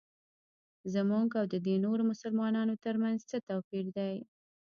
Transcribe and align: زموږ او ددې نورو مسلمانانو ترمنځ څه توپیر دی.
زموږ 0.93 1.27
او 1.39 1.45
ددې 1.53 1.75
نورو 1.85 2.03
مسلمانانو 2.11 2.81
ترمنځ 2.85 3.19
څه 3.29 3.37
توپیر 3.49 3.85
دی. 3.97 4.15